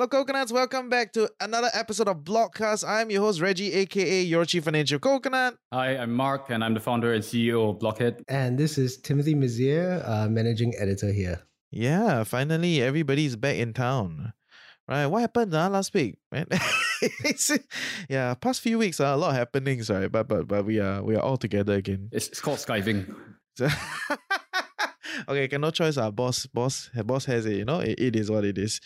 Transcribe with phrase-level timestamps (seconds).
[0.00, 0.50] Hello, coconuts.
[0.50, 2.88] Welcome back to another episode of Blockcast.
[2.88, 5.58] I'm your host, Reggie, aka your chief financial coconut.
[5.74, 8.24] Hi, I'm Mark, and I'm the founder and CEO of Blockhead.
[8.26, 11.42] And this is Timothy Mazier, uh, managing editor here.
[11.70, 14.32] Yeah, finally, everybody's back in town.
[14.88, 16.46] Right, what happened uh, last week, man?
[18.08, 20.10] yeah, past few weeks, uh, a lot of happenings, right?
[20.10, 22.08] But but but we are we are all together again.
[22.10, 23.14] It's, it's called skiving.
[25.28, 25.96] okay, can no choice.
[25.96, 27.56] Our uh, boss, boss, boss has it.
[27.56, 28.80] You know, it, it is what it is.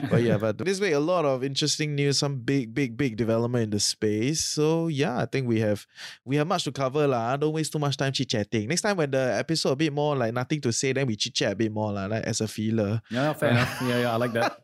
[0.10, 3.64] but yeah, but this week a lot of interesting news, some big, big, big development
[3.64, 4.44] in the space.
[4.44, 5.86] So yeah, I think we have
[6.24, 7.36] we have much to cover lah.
[7.36, 8.68] Don't waste too much time chit chatting.
[8.68, 11.34] Next time when the episode a bit more like nothing to say, then we chit
[11.34, 13.00] chat a bit more lah, like as a feeler.
[13.10, 13.78] Yeah, fair enough.
[13.82, 14.60] Yeah, yeah, I like that.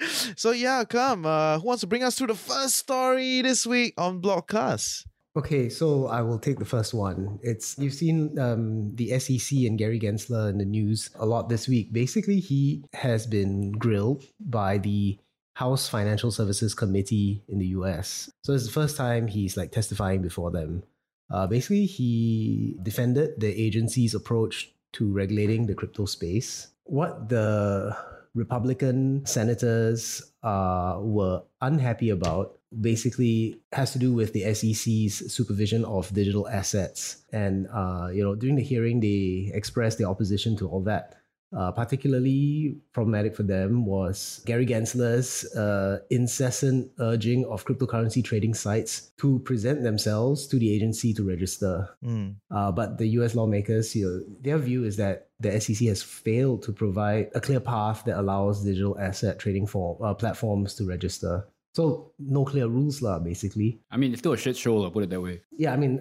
[0.36, 1.26] so yeah, come.
[1.26, 5.04] Uh, who wants to bring us through the first story this week on Blockcast?
[5.36, 7.38] Okay, so I will take the first one.
[7.42, 11.68] It's you've seen um, the SEC and Gary Gensler in the news a lot this
[11.68, 11.92] week.
[11.92, 15.18] Basically, he has been grilled by the
[15.52, 18.30] House Financial Services Committee in the US.
[18.44, 20.84] So it's the first time he's like testifying before them.
[21.30, 26.68] Uh, basically, he defended the agency's approach to regulating the crypto space.
[26.84, 27.94] What the
[28.34, 36.12] Republican senators uh, were unhappy about basically has to do with the SEC's supervision of
[36.12, 37.24] digital assets.
[37.32, 41.16] And uh, you know, during the hearing, they expressed their opposition to all that.
[41.56, 49.12] Uh, particularly problematic for them was Gary Gensler's uh, incessant urging of cryptocurrency trading sites
[49.18, 51.88] to present themselves to the agency to register.
[52.04, 52.34] Mm.
[52.50, 56.64] Uh, but the US lawmakers, you know, their view is that the SEC has failed
[56.64, 61.46] to provide a clear path that allows digital asset trading for, uh, platforms to register.
[61.76, 63.20] So no clear rules, lah.
[63.20, 63.84] Basically.
[63.92, 65.44] I mean, it's still a shit show, lah, Put it that way.
[65.52, 66.00] Yeah, I mean,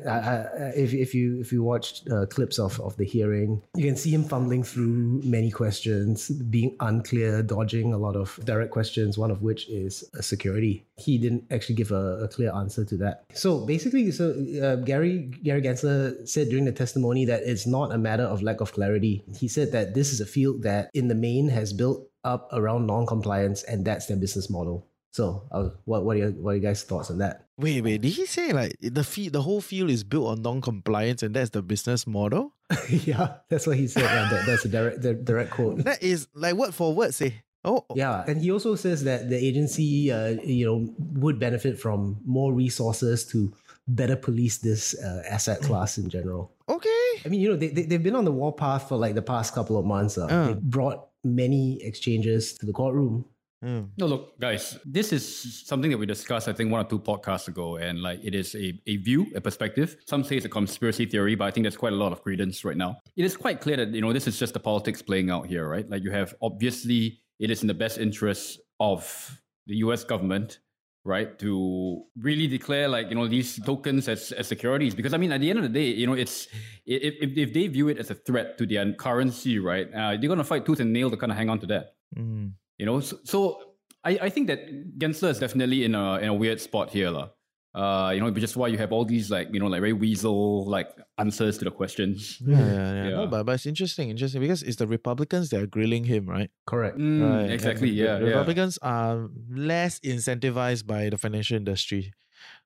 [0.72, 4.16] if if you if you watched uh, clips of of the hearing, you can see
[4.16, 9.20] him fumbling through many questions, being unclear, dodging a lot of direct questions.
[9.20, 10.88] One of which is security.
[10.96, 13.28] He didn't actually give a, a clear answer to that.
[13.36, 14.32] So basically, so
[14.64, 18.64] uh, Gary Gary Gensler said during the testimony that it's not a matter of lack
[18.64, 19.28] of clarity.
[19.36, 22.88] He said that this is a field that, in the main, has built up around
[22.88, 24.88] non-compliance, and that's their business model.
[25.16, 27.46] So, uh, what what are your what are you guys' thoughts on that?
[27.58, 28.02] Wait, wait.
[28.02, 31.52] Did he say like the fee, the whole field is built on non-compliance, and that's
[31.52, 32.52] the business model?
[32.90, 34.04] yeah, that's what he said.
[34.04, 35.86] Yeah, that, that's a direct the direct quote.
[35.86, 37.14] That is like word for word.
[37.14, 37.44] Say.
[37.64, 42.20] Oh, yeah, and he also says that the agency, uh, you know, would benefit from
[42.26, 43.54] more resources to
[43.88, 46.52] better police this uh, asset class in general.
[46.68, 47.08] Okay.
[47.24, 49.54] I mean, you know, they, they, they've been on the warpath for like the past
[49.56, 50.18] couple of months.
[50.18, 50.26] Uh.
[50.26, 50.48] Uh.
[50.48, 53.26] They brought many exchanges to the courtroom
[53.64, 53.90] Mm.
[53.98, 57.48] No, look, guys, this is something that we discussed, I think, one or two podcasts
[57.48, 59.98] ago, and like it is a, a view, a perspective.
[60.06, 62.64] Some say it's a conspiracy theory, but I think there's quite a lot of credence
[62.66, 62.98] right now.
[63.16, 65.68] It is quite clear that, you know, this is just the politics playing out here,
[65.68, 65.90] right?
[65.90, 70.60] Like you have obviously it is in the best interest of the US government
[71.06, 75.32] right to really declare like you know these tokens as, as securities because i mean
[75.32, 76.48] at the end of the day you know it's
[76.86, 80.28] if, if, if they view it as a threat to their currency right uh, they're
[80.28, 82.52] going to fight tooth and nail to kind of hang on to that mm.
[82.78, 83.60] You know, so, so
[84.04, 87.30] I, I think that Gensler is definitely in a in a weird spot here, lah.
[87.76, 89.92] Uh, you know, which is why you have all these like you know like very
[89.92, 90.88] weasel like
[91.18, 92.42] answers to the questions.
[92.46, 93.04] Yeah, yeah, yeah.
[93.10, 93.10] yeah.
[93.10, 96.50] No, but, but it's interesting, interesting because it's the Republicans that are grilling him, right?
[96.66, 96.98] Correct.
[96.98, 97.52] Mm, right.
[97.52, 97.90] Exactly.
[97.90, 98.18] And yeah.
[98.20, 98.90] The Republicans yeah.
[98.90, 102.14] are less incentivized by the financial industry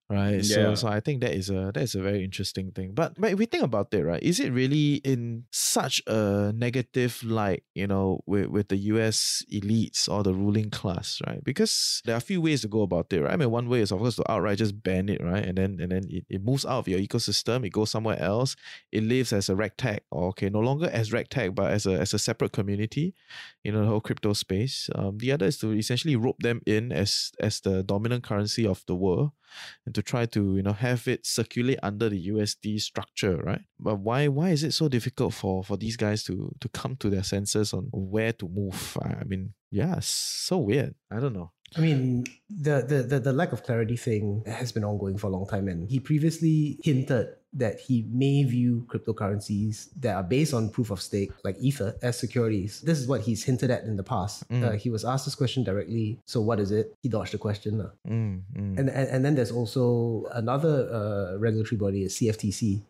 [0.09, 0.43] right?
[0.43, 0.73] Yeah.
[0.73, 2.93] So, so I think that is a that is a very interesting thing.
[2.93, 7.21] But but if we think about it, right, is it really in such a negative
[7.23, 9.43] light, you know, with with the U.S.
[9.53, 11.43] elites or the ruling class, right?
[11.43, 13.33] Because there are a few ways to go about it, right?
[13.33, 15.77] I mean, one way is of course to outright just ban it, right, and then
[15.79, 18.55] and then it, it moves out of your ecosystem, it goes somewhere else,
[18.91, 22.13] it lives as a ragtag, or okay, no longer as ragtag, but as a as
[22.13, 23.13] a separate community,
[23.63, 24.89] you know, the whole crypto space.
[24.95, 28.83] Um, the other is to essentially rope them in as as the dominant currency of
[28.87, 29.31] the world
[29.85, 33.61] and to try to you know have it circulate under the USD structure, right?
[33.79, 37.09] But why why is it so difficult for for these guys to to come to
[37.09, 38.97] their senses on where to move?
[39.01, 40.95] I mean, yeah, so weird.
[41.11, 41.51] I don't know.
[41.77, 45.29] I mean, the, the, the the lack of clarity thing has been ongoing for a
[45.29, 50.69] long time, and he previously hinted that he may view cryptocurrencies that are based on
[50.69, 52.81] proof of stake, like Ether, as securities.
[52.81, 54.47] This is what he's hinted at in the past.
[54.49, 54.63] Mm.
[54.63, 56.19] Uh, he was asked this question directly.
[56.25, 56.93] So what is it?
[57.01, 57.81] He dodged the question.
[57.81, 57.89] Uh.
[58.07, 58.79] Mm, mm.
[58.79, 62.83] And, and and then there's also another uh, regulatory body, CFTC,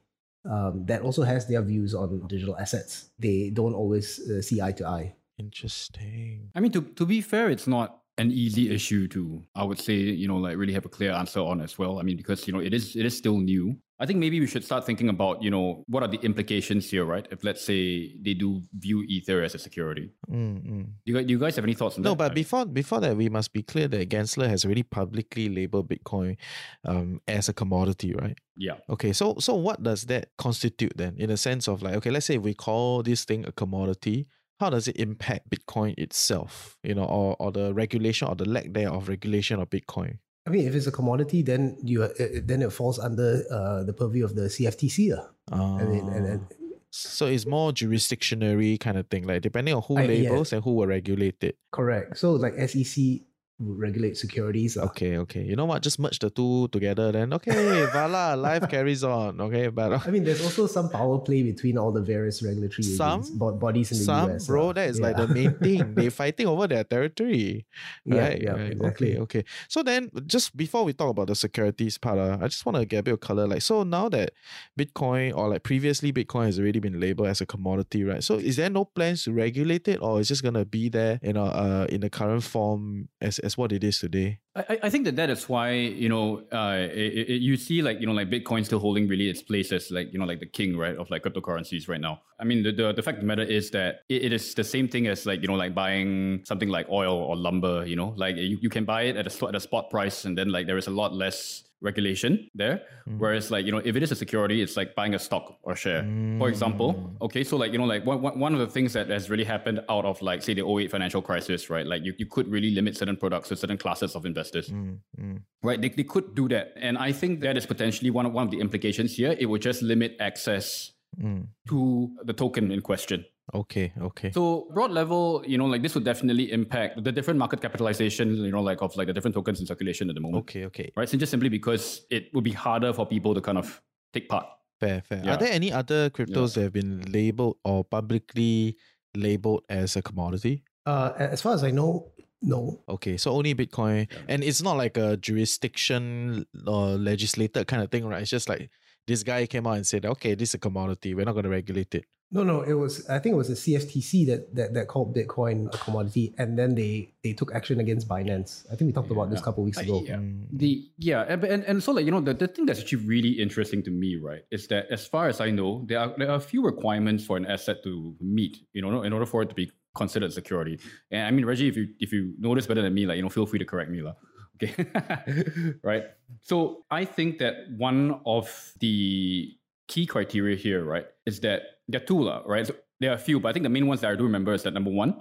[0.49, 3.09] um, that also has their views on digital assets.
[3.17, 5.15] They don't always uh, see eye to eye.
[5.37, 6.51] Interesting.
[6.53, 9.93] I mean, to to be fair, it's not an easy issue to I would say
[9.93, 11.99] you know like really have a clear answer on as well.
[11.99, 13.77] I mean because you know it is it is still new.
[14.01, 17.03] I think maybe we should start thinking about, you know, what are the implications here,
[17.03, 17.27] right?
[17.31, 20.11] If let's say they do view Ether as a security.
[20.31, 20.81] Mm-hmm.
[21.05, 22.17] Do, you, do you guys have any thoughts on no, that?
[22.17, 26.37] but before before that, we must be clear that Gensler has already publicly labeled Bitcoin
[26.85, 28.37] um, as a commodity, right?
[28.55, 28.75] yeah.
[28.89, 31.15] Okay, so so what does that constitute then?
[31.17, 34.27] In a sense of like, okay, let's say if we call this thing a commodity,
[34.61, 36.77] how does it impact Bitcoin itself?
[36.83, 40.19] You know, or or the regulation or the lack there of regulation of Bitcoin?
[40.49, 43.83] I mean, if it's a commodity, then you uh, uh, then it falls under uh,
[43.83, 45.13] the purview of the CFTC.
[45.51, 45.75] Uh.
[45.75, 46.41] I mean, and, and
[46.89, 50.29] so it's more jurisdictionary kind of thing, like depending on who I- yeah.
[50.29, 51.55] labels and who will regulate it.
[51.71, 52.17] correct.
[52.17, 53.21] So like SEC
[53.59, 54.77] regulate securities.
[54.77, 54.85] Uh.
[54.85, 55.43] Okay, okay.
[55.43, 55.83] You know what?
[55.83, 59.41] Just merge the two together, then okay, voila, life carries on.
[59.41, 63.21] Okay, but I mean, there's also some power play between all the various regulatory Some-
[63.21, 64.47] agents, bodies in the some US.
[64.47, 64.73] bro, uh.
[64.73, 65.93] that is like the main thing.
[65.95, 67.65] They're fighting over their territory.
[68.05, 68.71] Yeah, right, yeah, right.
[68.71, 69.17] exactly.
[69.17, 69.45] Okay, okay.
[69.67, 72.85] So then, just before we talk about the securities part, uh, I just want to
[72.85, 73.47] get a bit of color.
[73.47, 74.31] Like, so now that
[74.79, 78.23] Bitcoin or like previously Bitcoin has already been labeled as a commodity, right?
[78.23, 81.33] So is there no plans to regulate it, or is just gonna be there, you
[81.33, 84.29] know, uh, in the current form as as what it is today?
[84.55, 85.71] I, I- I think that that is why
[86.03, 86.25] you know
[86.59, 89.69] uh, it, it, you see like you know like Bitcoin still holding really its place
[89.77, 92.21] as like you know like the king right of like cryptocurrencies right now.
[92.41, 94.63] I mean the the, the fact of the matter is that it, it is the
[94.75, 97.85] same thing as like you know like buying something like oil or lumber.
[97.85, 100.37] You know like you, you can buy it at a at a spot price and
[100.37, 102.81] then like there is a lot less regulation there.
[103.17, 105.75] Whereas like you know if it is a security, it's like buying a stock or
[105.75, 106.03] share.
[106.37, 109.09] For example, okay, so like you know like one, one one of the things that
[109.09, 111.85] has really happened out of like say the 08 financial crisis, right?
[111.85, 115.41] Like you, you could really limit certain products to certain classes of investors Mm, mm,
[115.63, 115.79] right?
[115.81, 116.73] They, they could do that.
[116.75, 119.35] And I think that is potentially one of, one of the implications here.
[119.37, 120.91] It would just limit access
[121.21, 121.47] mm.
[121.69, 123.25] to the token in question.
[123.53, 124.31] Okay, okay.
[124.31, 128.51] So broad level, you know, like this would definitely impact the different market capitalization, you
[128.51, 130.43] know, like of like the different tokens in circulation at the moment.
[130.43, 130.91] Okay, okay.
[130.95, 131.09] Right.
[131.09, 133.81] So just simply because it would be harder for people to kind of
[134.13, 134.45] take part.
[134.79, 135.21] Fair, fair.
[135.23, 135.33] Yeah.
[135.33, 138.77] Are there any other cryptos that have been labeled or publicly
[139.15, 140.63] labeled as a commodity?
[140.85, 142.11] Uh, as far as I know,
[142.41, 142.81] no.
[142.87, 148.05] Okay, so only Bitcoin, and it's not like a jurisdiction or legislated kind of thing,
[148.05, 148.21] right?
[148.21, 148.69] It's just like
[149.05, 151.13] this guy came out and said, "Okay, this is a commodity.
[151.13, 153.09] We're not going to regulate it." No, no, it was.
[153.09, 156.75] I think it was the CFTC that, that that called Bitcoin a commodity, and then
[156.75, 158.65] they they took action against Binance.
[158.71, 160.03] I think we talked about this a couple weeks Uh, ago.
[160.05, 160.17] yeah.
[160.17, 163.05] Mm, The yeah, and, and and so like you know the, the thing that's actually
[163.09, 166.29] really interesting to me, right, is that as far as I know, there are there
[166.29, 169.49] are a few requirements for an asset to meet, you know, in order for it
[169.49, 170.77] to be considered security.
[171.09, 173.23] And I mean, Reggie, if you if you know this better than me, like you
[173.23, 174.13] know, feel free to correct me, lah.
[174.61, 174.75] Okay,
[175.83, 176.03] right.
[176.41, 178.51] So I think that one of
[178.81, 179.55] the
[179.89, 181.59] key criteria here, right, is that
[181.89, 182.65] there are two, right?
[182.65, 184.53] So there are a few, but I think the main ones that I do remember
[184.53, 185.11] is that number one,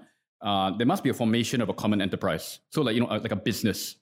[0.41, 2.61] uh, there must be a formation of a common enterprise.
[2.70, 3.97] So like you know, like a business,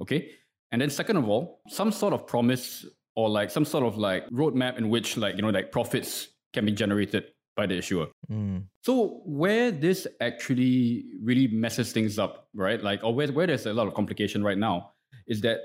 [0.00, 0.30] okay.
[0.70, 4.26] And then second of all, some sort of promise or like some sort of like
[4.30, 7.24] roadmap in which like you know like profits can be generated
[7.56, 8.06] by the issuer.
[8.30, 12.82] mm, So where this actually really messes things up, right?
[12.82, 14.92] Like, or where, where there's a lot of complication right now,
[15.26, 15.58] is that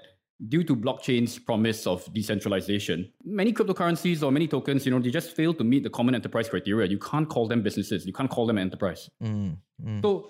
[0.48, 5.36] due to blockchain's promise of decentralization, many cryptocurrencies or many tokens, you know, they just
[5.36, 6.88] fail to meet the common enterprise criteria.
[6.88, 8.06] You can't call them businesses.
[8.06, 9.10] You can't call them enterprise.
[9.22, 10.02] mm, mm.
[10.02, 10.30] So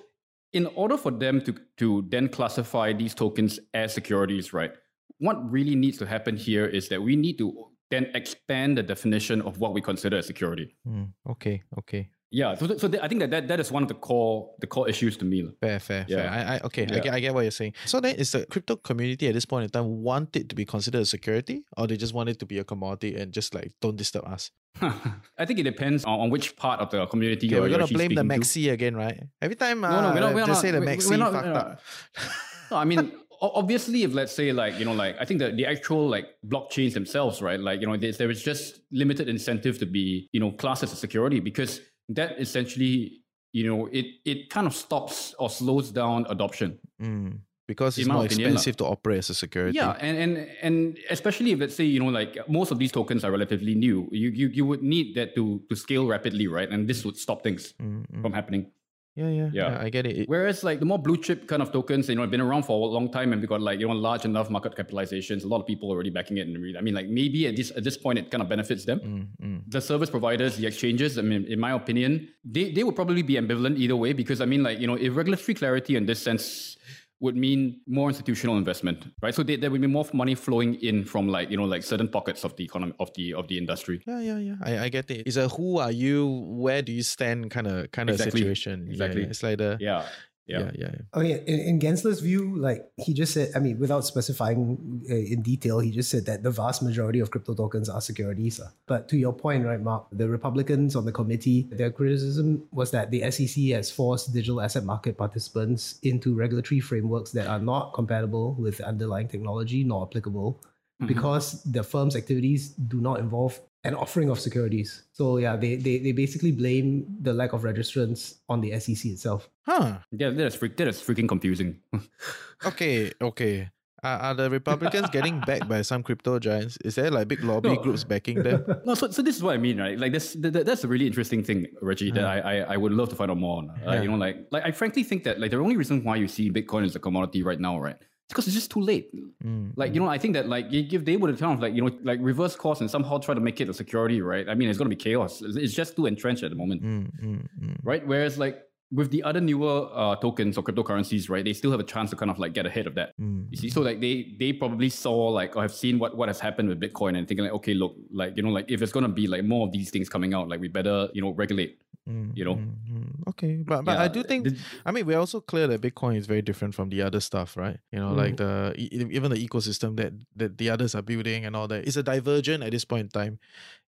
[0.53, 4.71] in order for them to, to then classify these tokens as securities, right?
[5.19, 9.41] What really needs to happen here is that we need to then expand the definition
[9.41, 10.75] of what we consider a security.
[10.87, 12.09] Mm, okay, okay.
[12.29, 14.67] Yeah, so, so th- I think that, that that is one of the core the
[14.67, 15.47] core issues to me.
[15.61, 16.05] Fair, fair, fair.
[16.07, 16.33] Yeah.
[16.51, 17.73] I, I okay, I get, I get what you're saying.
[17.85, 20.65] So then, is the crypto community at this point in time want it to be
[20.65, 23.71] considered a security, or they just want it to be a commodity and just like
[23.81, 24.51] don't disturb us?
[24.81, 27.79] I think it depends on, on which part of the community Okay, you're, we're you're
[27.79, 28.45] gonna blame the speaking to.
[28.47, 29.23] Maxi again, right?
[29.41, 31.33] Every time, uh, No, no, we're not- we're just not- say the Maxi we're not-
[31.33, 31.81] fucked up.
[32.71, 35.65] No, I mean, obviously, if let's say like you know, like I think that the
[35.65, 37.57] actual like blockchains themselves, right?
[37.59, 40.91] Like you know, there's, there is just limited incentive to be you know classed as
[40.91, 41.79] a security because
[42.09, 43.21] that essentially
[43.53, 46.79] you know it it kind of stops or slows down adoption.
[47.01, 49.75] Mm, because it's more opinion expensive to operate as a security.
[49.75, 53.23] Yeah, and, and and especially if let's say you know like most of these tokens
[53.23, 56.69] are relatively new, you you, you would need that to to scale rapidly, right?
[56.69, 58.21] And this would stop things Mm, mm.
[58.21, 58.71] from happening.
[59.17, 59.71] Yeah, yeah, Yeah.
[59.71, 59.81] yeah.
[59.81, 60.29] I get it.
[60.29, 62.73] Whereas like the more blue chip kind of tokens, you know, have been around for
[62.79, 65.59] a long time and we got like you know large enough market capitalizations, a lot
[65.61, 66.47] of people already backing it.
[66.47, 68.85] And really, I mean, like maybe at this at this point, it kind of benefits
[68.85, 68.99] them.
[68.99, 69.61] Mm, mm.
[69.67, 73.33] The service providers, the exchanges, I mean, in my opinion, they, they would probably be
[73.33, 76.77] ambivalent either way because I mean, like, you know, if regulatory clarity in this sense
[77.19, 79.33] would mean more institutional investment, right?
[79.33, 82.07] So there, there would be more money flowing in from like, you know, like certain
[82.07, 84.01] pockets of the economy of the of the industry.
[84.05, 84.55] Yeah, yeah, yeah.
[84.61, 85.25] I, I get it.
[85.25, 88.85] It's a who are you, where do you stand kind of kind of Exactly, situation.
[88.85, 89.21] Yeah, exactly.
[89.23, 89.27] yeah.
[89.29, 90.05] It's like the Yeah.
[90.47, 91.01] Yeah, yeah, yeah.
[91.13, 95.41] Okay, in, in Gensler's view, like he just said, I mean, without specifying uh, in
[95.41, 98.59] detail, he just said that the vast majority of crypto tokens are securities.
[98.59, 98.69] Uh.
[98.85, 103.11] But to your point, right, Mark, the Republicans on the committee, their criticism was that
[103.11, 108.55] the SEC has forced digital asset market participants into regulatory frameworks that are not compatible
[108.55, 110.61] with underlying technology nor applicable.
[111.01, 111.07] Mm-hmm.
[111.07, 115.03] Because the firm's activities do not involve an offering of securities.
[115.13, 119.49] So yeah, they, they, they basically blame the lack of registrants on the SEC itself.
[119.65, 119.99] Huh.
[120.11, 121.79] Yeah, that is, freak, that is freaking confusing.
[122.65, 123.69] okay, okay.
[124.03, 126.77] Are, are the Republicans getting backed by some crypto giants?
[126.83, 127.75] Is there like big lobby no.
[127.77, 128.65] groups backing them?
[128.85, 129.97] No, so, so this is what I mean, right?
[129.97, 132.11] Like this, that, that's a really interesting thing, Reggie.
[132.11, 133.69] That I, I, I would love to find out more on.
[133.69, 134.01] Uh, yeah.
[134.01, 136.51] You know, like like I frankly think that like the only reason why you see
[136.51, 137.97] Bitcoin as a commodity right now, right,
[138.29, 139.09] because it's just too late.
[139.43, 141.73] Mm, like, you know, I think that like if they would have kind of like,
[141.73, 144.47] you know, like reverse course and somehow try to make it a security, right?
[144.49, 145.41] I mean, it's going to be chaos.
[145.41, 148.05] It's just too entrenched at the moment, mm, mm, mm, right?
[148.05, 151.83] Whereas like with the other newer uh, tokens or cryptocurrencies, right, they still have a
[151.83, 153.13] chance to kind of like get ahead of that.
[153.19, 153.47] Mm.
[153.51, 156.39] You see, so like they they probably saw like or have seen what what has
[156.39, 159.09] happened with Bitcoin and thinking like, okay, look, like you know, like if it's gonna
[159.09, 161.79] be like more of these things coming out, like we better you know regulate.
[162.07, 165.19] Mm, you know, mm, okay, but but yeah, I do think the, I mean we're
[165.19, 167.79] also clear that Bitcoin is very different from the other stuff, right?
[167.91, 171.67] You know, like the even the ecosystem that that the others are building and all
[171.67, 171.85] that.
[171.85, 173.39] It's a divergent at this point in time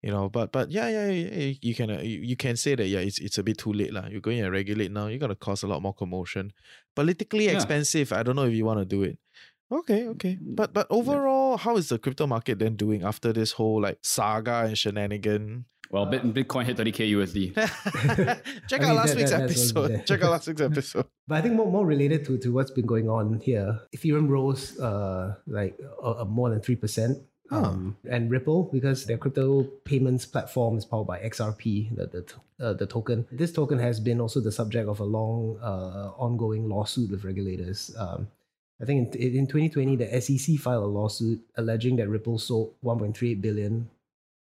[0.01, 2.87] you know but but yeah yeah, yeah you can uh, you, you can say that
[2.87, 4.07] yeah it's it's a bit too late lah.
[4.07, 6.53] you're going to regulate now you're going to cause a lot more commotion
[6.95, 7.51] politically yeah.
[7.51, 9.17] expensive i don't know if you want to do it
[9.71, 11.57] okay okay but but overall yeah.
[11.57, 16.03] how is the crypto market then doing after this whole like saga and shenanigan well,
[16.03, 17.55] uh, Bitcoin hit 30k USD.
[18.69, 20.05] Check I out mean, last that, week's that, episode.
[20.05, 21.05] Check out last week's episode.
[21.27, 24.79] But I think more, more related to, to what's been going on here, Ethereum rose
[24.79, 30.85] uh, like uh, more than 3% um, and Ripple because their crypto payments platform is
[30.85, 33.25] powered by XRP, the the, uh, the token.
[33.31, 37.95] This token has been also the subject of a long, uh, ongoing lawsuit with regulators.
[37.97, 38.27] Um,
[38.81, 43.41] I think in, in 2020, the SEC filed a lawsuit alleging that Ripple sold 1.38
[43.41, 43.89] billion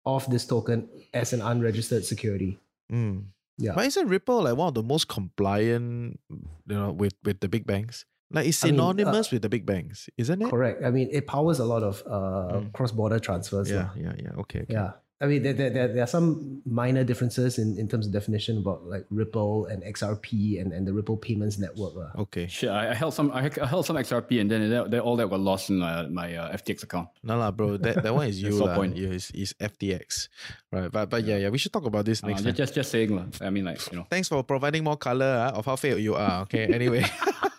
[0.05, 2.59] of this token as an unregistered security.
[2.91, 3.25] Mm.
[3.57, 7.49] Yeah, but isn't Ripple like one of the most compliant, you know, with with the
[7.49, 8.05] big banks?
[8.33, 10.49] Like it's synonymous I mean, uh, with the big banks, isn't it?
[10.49, 10.83] Correct.
[10.83, 12.73] I mean, it powers a lot of uh, mm.
[12.73, 13.69] cross-border transfers.
[13.69, 14.31] Yeah, yeah, yeah.
[14.37, 14.73] Okay, okay.
[14.73, 14.91] Yeah.
[15.21, 18.87] I mean, there, there, there are some minor differences in, in terms of definition about
[18.87, 21.93] like Ripple and XRP and, and the Ripple payments network.
[21.95, 22.21] Uh.
[22.21, 22.47] Okay.
[22.47, 22.71] Sure.
[22.71, 25.39] I, I held some I, held some XRP and then that, that, all that got
[25.39, 27.09] lost in my, my uh, FTX account.
[27.21, 27.77] No, lah, bro.
[27.77, 28.49] That, that one is you.
[28.49, 28.73] la.
[28.73, 28.97] Point.
[28.97, 30.29] Yeah, it's, it's FTX.
[30.71, 30.91] Right.
[30.91, 32.55] But but yeah, yeah, we should talk about this uh, next uh, time.
[32.55, 33.15] Just, just saying.
[33.15, 33.25] La.
[33.45, 34.07] I mean, like, you know.
[34.09, 36.41] Thanks for providing more color uh, of how failed you are.
[36.43, 36.65] Okay.
[36.65, 37.05] Anyway.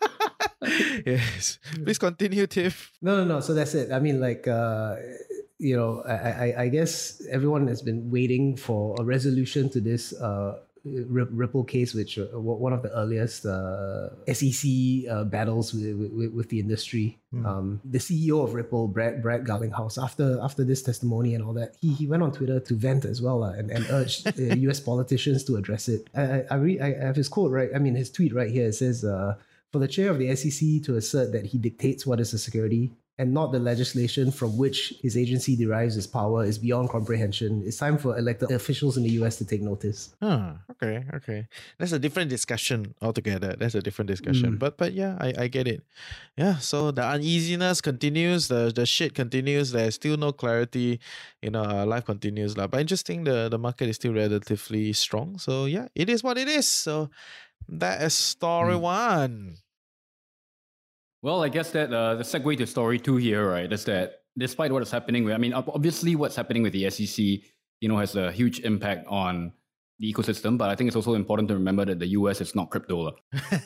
[1.07, 1.59] yes.
[1.85, 2.93] Please continue, Tiff.
[3.03, 3.41] No, no, no.
[3.41, 3.91] So that's it.
[3.93, 4.97] I mean, like, uh,
[5.59, 10.13] you know, I, I, I guess everyone has been waiting for a resolution to this
[10.15, 16.33] uh, Ripple case, which uh, one of the earliest uh, SEC uh, battles with, with,
[16.33, 17.21] with, the industry.
[17.33, 17.47] Mm.
[17.47, 21.77] Um, the CEO of Ripple, Brad Brad Garlinghouse, after after this testimony and all that,
[21.81, 24.81] he, he went on Twitter to vent as well uh, and, and urged U.S.
[24.81, 26.11] politicians to address it.
[26.17, 27.71] I I, re- I have his quote right.
[27.73, 28.67] I mean his tweet right here.
[28.67, 29.37] It says uh,
[29.73, 32.93] for the chair of the SEC to assert that he dictates what is a security
[33.19, 37.63] and not the legislation from which his agency derives its power is beyond comprehension.
[37.65, 40.15] It's time for elected officials in the US to take notice.
[40.21, 41.47] Huh, okay, okay.
[41.79, 43.55] That's a different discussion altogether.
[43.59, 44.55] That's a different discussion.
[44.55, 44.59] Mm.
[44.59, 45.83] But but yeah, I, I get it.
[46.37, 50.99] Yeah, so the uneasiness continues, the the shit continues, there's still no clarity,
[51.43, 52.55] you know, uh, life continues.
[52.55, 55.39] But interesting the, the market is still relatively strong.
[55.39, 56.67] So yeah, it is what it is.
[56.67, 57.11] So
[57.69, 58.81] that is story mm.
[58.81, 59.62] one.
[61.23, 64.73] Well, I guess that uh, the segue to story two here, right, is that despite
[64.73, 67.25] what is happening, with, I mean, obviously what's happening with the SEC,
[67.81, 69.53] you know, has a huge impact on
[70.01, 70.59] the ecosystem.
[70.59, 73.13] But I think it's also important to remember that the US is not crypto,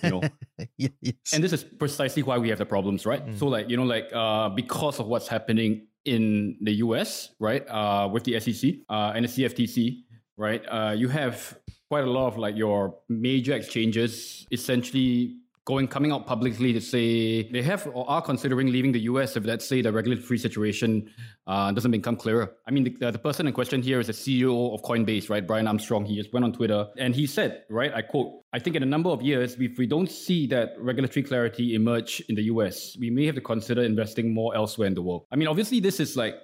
[0.02, 0.22] you know.
[0.76, 0.92] yes.
[1.32, 3.26] And this is precisely why we have the problems, right?
[3.26, 3.38] Mm.
[3.38, 8.08] So, like, you know, like uh, because of what's happening in the US, right, uh,
[8.12, 10.02] with the SEC uh, and the CFTC,
[10.36, 11.58] right, uh, you have
[11.88, 17.42] quite a lot of like your major exchanges essentially going coming out publicly to say
[17.50, 21.10] they have or are considering leaving the US if let's say the regulatory situation
[21.48, 22.54] uh, doesn't become clearer.
[22.66, 25.44] I mean, the, the, person in question here is the CEO of Coinbase, right?
[25.44, 26.04] Brian Armstrong.
[26.04, 28.86] He just went on Twitter and he said, right, I quote, I think in a
[28.86, 33.10] number of years, if we don't see that regulatory clarity emerge in the US, we
[33.10, 35.26] may have to consider investing more elsewhere in the world.
[35.32, 36.34] I mean, obviously, this is like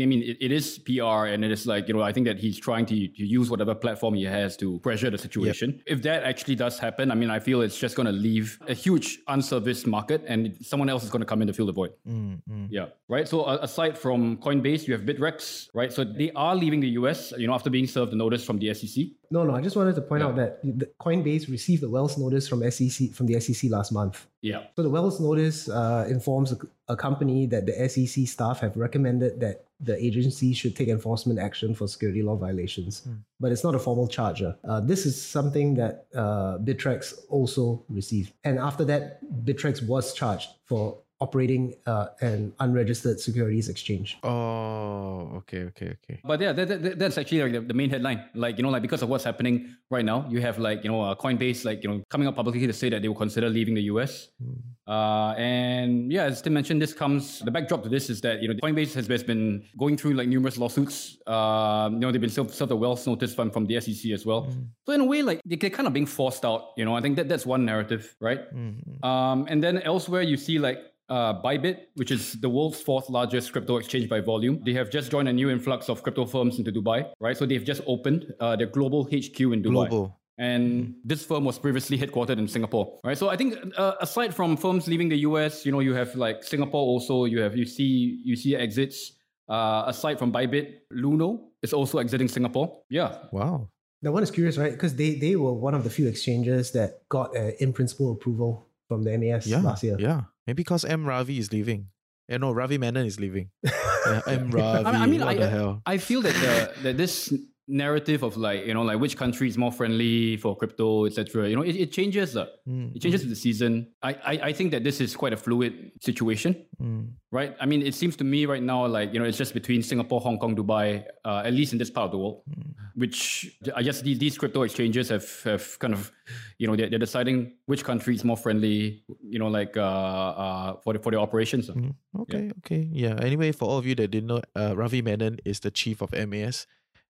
[0.00, 2.38] I mean, it, it is PR, and it is like you know, I think that
[2.38, 5.72] he's trying to, to use whatever platform he has to pressure the situation.
[5.72, 5.82] Yep.
[5.86, 8.74] If that actually does happen, I mean, I feel it's just going to leave a
[8.74, 11.92] huge unserviced market, and someone else is going to come in to fill the void.
[12.08, 12.66] Mm-hmm.
[12.70, 13.26] Yeah, right.
[13.26, 15.92] So uh, aside from Coinbase, you have Bittrex, right?
[15.92, 18.72] So they are leaving the US, you know, after being served a notice from the
[18.74, 19.06] SEC.
[19.30, 20.28] No, no, I just wanted to point yeah.
[20.28, 24.26] out that Coinbase received a Wells notice from SEC from the SEC last month.
[24.40, 24.64] Yeah.
[24.76, 29.40] So the Wells notice uh, informs a, a, company that the SEC staff have recommended
[29.40, 33.18] that the agency should take enforcement action for security law violations, mm.
[33.40, 34.42] but it's not a formal charge.
[34.42, 40.50] Uh, this is something that uh, Bittrex also received, and after that, Bittrex was charged
[40.64, 44.18] for operating uh, an unregistered securities exchange.
[44.22, 46.20] Oh, okay, okay, okay.
[46.24, 48.24] But yeah, that, that, that's actually like the, the, main headline.
[48.34, 51.02] Like you know, like because of what's happening right now, you have like you know
[51.02, 53.74] uh, Coinbase like you know coming up publicly to say that they will consider leaving
[53.74, 54.28] the US.
[54.42, 54.58] Mm.
[54.86, 58.48] Uh, and yeah, as Tim mentioned, this comes the backdrop to this is that you
[58.48, 61.18] know Coinbase has been going through like numerous lawsuits.
[61.26, 64.24] Uh, you know they've been served, served a Wells notice from from the SEC as
[64.24, 64.42] well.
[64.42, 64.68] Mm.
[64.86, 66.70] So in a way, like they're kind of being forced out.
[66.76, 68.40] You know, I think that that's one narrative, right?
[68.54, 69.04] Mm-hmm.
[69.04, 73.52] Um, and then elsewhere you see like uh, Bybit, which is the world's fourth largest
[73.52, 74.60] crypto exchange by volume.
[74.64, 77.36] They have just joined a new influx of crypto firms into Dubai, right?
[77.36, 79.88] So they've just opened uh, their global HQ in Dubai.
[79.88, 80.18] Global.
[80.40, 83.18] And this firm was previously headquartered in Singapore, right?
[83.18, 86.44] So I think uh, aside from firms leaving the US, you know, you have like
[86.44, 87.24] Singapore also.
[87.24, 89.14] You have you see you see exits.
[89.48, 92.82] Uh, aside from Bybit, Luno is also exiting Singapore.
[92.90, 93.16] Yeah.
[93.32, 93.70] Wow.
[94.02, 94.70] That one is curious, right?
[94.70, 98.68] Because they they were one of the few exchanges that got uh, in principle approval
[98.86, 99.96] from the MAS yeah, last year.
[99.98, 100.22] Yeah.
[100.48, 101.04] Maybe because M.
[101.04, 101.88] Ravi is leaving.
[102.26, 103.50] Eh, you know, Ravi Menon is leaving.
[103.62, 104.50] yeah, M.
[104.50, 104.86] Ravi.
[104.86, 105.82] I mean, what I, the hell?
[105.84, 107.34] I feel that the, that this
[107.68, 111.54] narrative of like you know like which country is more friendly for crypto etc you
[111.54, 112.94] know it, it changes uh, mm.
[112.96, 113.24] it changes mm.
[113.24, 117.10] with the season I, I i think that this is quite a fluid situation mm.
[117.30, 119.82] right i mean it seems to me right now like you know it's just between
[119.82, 122.72] singapore hong kong dubai uh, at least in this part of the world mm.
[122.94, 126.10] which i guess these, these crypto exchanges have have kind of
[126.56, 130.76] you know they're, they're deciding which country is more friendly you know like uh, uh
[130.80, 131.94] for the for the operations mm.
[132.18, 132.52] okay yeah.
[132.64, 135.70] okay yeah anyway for all of you that didn't know uh, ravi menon is the
[135.70, 136.66] chief of mas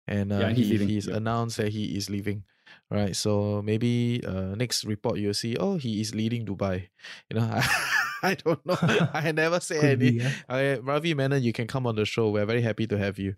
[0.09, 1.17] and uh, yeah, he's, he, he's yeah.
[1.17, 2.43] announced that he is leaving
[2.91, 6.88] right so maybe uh, next report you'll see oh he is leading dubai
[7.31, 7.61] you know
[8.23, 8.77] I don't know.
[9.15, 9.97] I never say any.
[9.97, 10.31] Be, yeah.
[10.50, 12.31] okay, Ravi Menon, you can come on the show.
[12.31, 13.35] We're very happy to have you.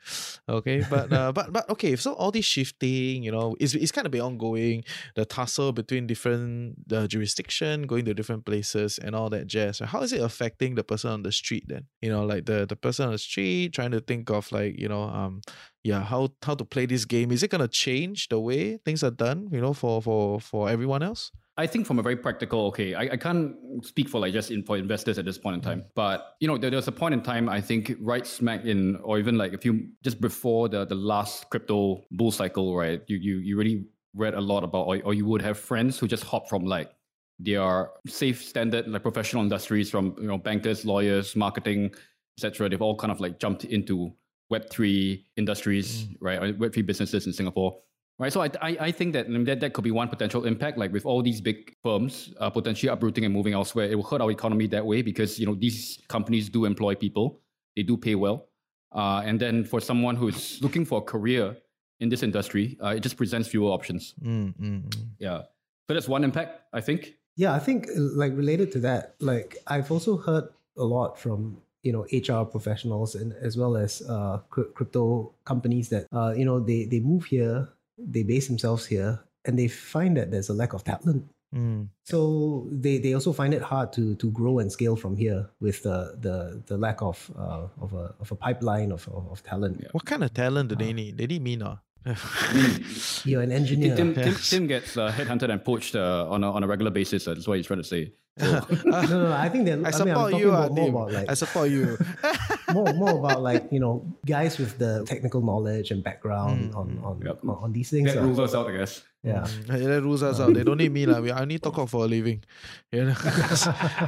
[0.48, 1.96] Okay, but uh, but but okay.
[1.96, 4.84] So all this shifting, you know, it's it's kind of been ongoing.
[5.14, 9.80] The tussle between different the jurisdiction, going to different places, and all that jazz.
[9.80, 11.86] How is it affecting the person on the street then?
[12.00, 14.88] You know, like the the person on the street trying to think of like you
[14.88, 15.42] know um
[15.84, 17.32] yeah how how to play this game.
[17.32, 19.48] Is it gonna change the way things are done?
[19.52, 21.30] You know, for for for everyone else.
[21.60, 24.62] I think from a very practical, okay, I, I can't speak for like just in,
[24.62, 25.80] for investors at this point in mm-hmm.
[25.80, 28.64] time, but you know, there, there was a point in time, I think right smack
[28.64, 33.02] in, or even like a few, just before the, the last crypto bull cycle, right?
[33.08, 36.08] You, you, you really read a lot about, or, or you would have friends who
[36.08, 36.90] just hop from like
[37.38, 41.90] their safe standard, like professional industries from, you know, bankers, lawyers, marketing,
[42.38, 42.70] etc.
[42.70, 44.14] They've all kind of like jumped into
[44.50, 46.16] Web3 industries, mm.
[46.20, 46.58] right?
[46.58, 47.76] Web3 businesses in Singapore
[48.20, 48.32] right?
[48.32, 50.78] So I, I, I think that, that that could be one potential impact.
[50.78, 54.20] Like with all these big firms uh, potentially uprooting and moving elsewhere, it will hurt
[54.20, 57.40] our economy that way because you know these companies do employ people,
[57.74, 58.46] they do pay well,
[58.92, 61.56] uh, and then for someone who is looking for a career
[61.98, 64.14] in this industry, uh, it just presents fewer options.
[64.22, 65.08] Mm, mm, mm.
[65.18, 65.42] Yeah,
[65.88, 67.14] so that's one impact, I think.
[67.36, 70.44] Yeah, I think like related to that, like I've also heard
[70.76, 76.06] a lot from you know HR professionals and as well as uh, crypto companies that
[76.12, 80.30] uh, you know they they move here they base themselves here and they find that
[80.30, 81.24] there's a lack of talent.
[81.54, 81.88] Mm.
[82.04, 85.82] So they, they also find it hard to to grow and scale from here with
[85.82, 89.84] the the, the lack of uh, of a of a pipeline of of, of talent.
[89.90, 91.18] What kind of talent do they uh, need?
[91.18, 91.82] They need me now.
[93.24, 93.96] You're an engineer.
[93.96, 97.26] Tim, Tim, Tim gets uh, headhunted and poached uh, on a on a regular basis.
[97.26, 98.12] Uh, that's what he's trying to say.
[98.84, 100.48] no, no, no, I think that I support mean, you.
[100.50, 101.98] About, more about like I support you.
[102.72, 106.76] more, more about like you know guys with the technical knowledge and background mm.
[106.76, 107.38] on on, yep.
[107.42, 108.14] on, on these things.
[108.14, 109.02] That rules us out, I guess.
[109.22, 109.66] Yeah, mm.
[109.66, 110.54] that rules us out.
[110.54, 111.20] They don't need me lah.
[111.36, 112.42] I need to talk for a living.
[112.90, 113.12] Yeah,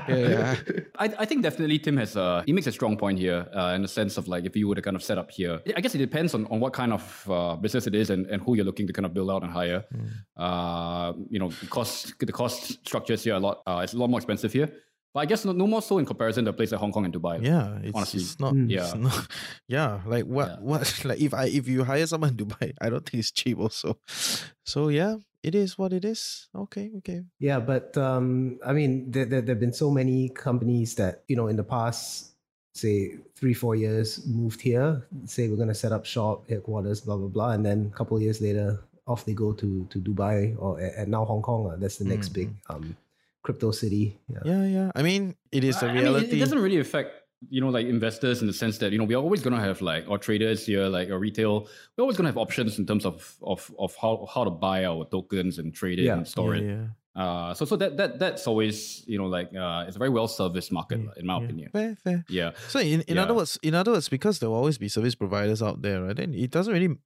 [0.09, 0.57] yeah.
[0.97, 3.83] I, I think definitely Tim has uh he makes a strong point here uh, in
[3.83, 5.61] the sense of like if you were to kind of set up here.
[5.77, 8.41] I guess it depends on, on what kind of uh, business it is and, and
[8.41, 9.85] who you're looking to kind of build out and hire.
[9.95, 10.09] Mm.
[10.35, 13.61] Uh, you know, the cost the cost structures here a lot.
[13.67, 14.71] Uh, it's a lot more expensive here.
[15.15, 17.05] But I guess no, no more so in comparison to a place like Hong Kong
[17.05, 17.45] and Dubai.
[17.45, 18.55] Yeah, it's, honestly, it's not.
[18.57, 19.29] Yeah, it's not,
[19.69, 20.01] yeah.
[20.07, 20.49] Like what?
[20.49, 20.57] Yeah.
[20.61, 21.01] What?
[21.05, 23.59] Like if I if you hire someone in Dubai, I don't think it's cheap.
[23.59, 23.99] Also,
[24.65, 26.49] so yeah, it is what it is.
[26.55, 27.25] Okay, okay.
[27.39, 31.49] Yeah, but um, I mean, there, there have been so many companies that you know
[31.49, 32.33] in the past
[32.75, 37.17] say three four years moved here say we're going to set up shop headquarters blah
[37.17, 40.57] blah blah and then a couple of years later off they go to to dubai
[40.59, 42.49] or and now hong kong uh, that's the next mm-hmm.
[42.49, 42.97] big um
[43.43, 44.39] crypto city yeah.
[44.45, 47.61] yeah yeah i mean it is a reality I mean, it doesn't really affect you
[47.61, 50.19] know, like investors in the sense that, you know, we're always gonna have like our
[50.19, 53.95] traders here, like or retail, we're always gonna have options in terms of of of
[54.01, 56.15] how how to buy our tokens and trade it yeah.
[56.15, 56.67] and store yeah, it.
[56.67, 56.87] Yeah.
[57.15, 60.27] Uh, so so that that that's always you know like uh, it's a very well
[60.27, 61.45] serviced market yeah, in my yeah.
[61.45, 61.71] opinion.
[61.71, 62.25] Fair, fair.
[62.29, 62.53] Yeah.
[62.69, 63.23] So in, in yeah.
[63.23, 66.17] other words, in other words, because there will always be service providers out there, right?
[66.17, 66.97] Then it doesn't really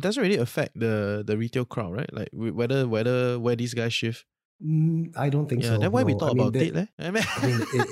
[0.00, 2.12] doesn't really affect the the retail crowd, right?
[2.12, 4.26] Like whether whether where these guys shift.
[4.64, 5.78] Mm, I don't think yeah, so.
[5.78, 6.06] Then why no.
[6.06, 6.86] we talk I about mean, it, eh?
[7.06, 7.88] I mean, I mean it,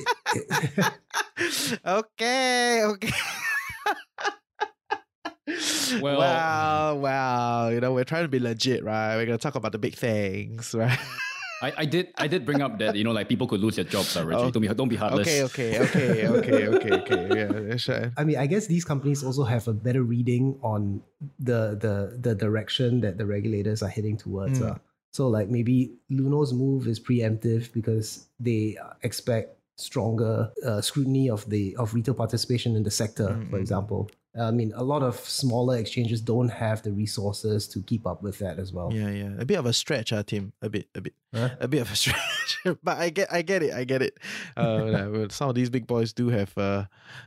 [1.39, 3.13] it, okay, okay.
[6.01, 7.69] well, wow, wow.
[7.69, 9.17] You know, we're trying to be legit, right?
[9.17, 10.99] We're gonna talk about the big things, right?
[11.63, 13.85] I, I did I did bring up that you know like people could lose their
[13.85, 14.41] jobs already.
[14.41, 14.51] Oh.
[14.51, 15.27] Don't be don't be heartless.
[15.27, 17.29] Okay, okay, okay, okay, okay, okay.
[17.35, 18.13] Yeah, sure.
[18.17, 21.03] I mean, I guess these companies also have a better reading on
[21.39, 24.61] the the the direction that the regulators are heading towards.
[24.61, 24.71] Mm.
[24.71, 24.79] Uh.
[25.13, 31.75] So like maybe Luno's move is preemptive because they expect stronger uh, scrutiny of the
[31.77, 33.51] of retail participation in the sector, mm-hmm.
[33.51, 34.11] for example.
[34.39, 38.39] I mean, a lot of smaller exchanges don't have the resources to keep up with
[38.39, 38.93] that as well.
[38.93, 40.53] Yeah, yeah, a bit of a stretch, uh, Tim.
[40.63, 41.51] A bit, a bit, huh?
[41.59, 42.59] a bit of a stretch.
[42.83, 44.19] but I get, I get it, I get it.
[44.57, 46.85] Uh, some of these big boys do have uh,